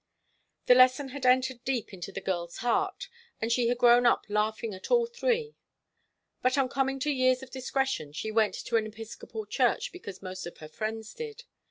[0.65, 3.07] The lesson had entered deep into the girl's heart,
[3.39, 5.53] and she had grown up laughing at all three;
[6.41, 10.47] but on coming to years of discretion she went to an Episcopal church because most
[10.47, 11.43] of her friends did.